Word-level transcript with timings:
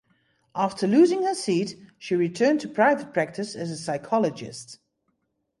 After 0.55 0.87
losing 0.87 1.21
her 1.25 1.35
seat, 1.35 1.79
she 1.99 2.15
returned 2.15 2.59
to 2.61 2.67
private 2.67 3.13
practice 3.13 3.53
as 3.55 3.69
a 3.69 3.77
psychologist. 3.77 4.79